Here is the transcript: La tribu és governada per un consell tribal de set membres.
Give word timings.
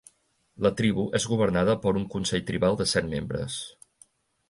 La 0.65 0.71
tribu 0.79 1.03
és 1.19 1.27
governada 1.35 1.77
per 1.85 1.95
un 2.01 2.09
consell 2.17 2.45
tribal 2.51 2.83
de 2.83 2.91
set 2.97 3.15
membres. 3.15 3.63